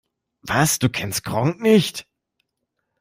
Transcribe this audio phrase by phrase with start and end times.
[0.41, 2.07] Was, du kennst Gronkh nicht?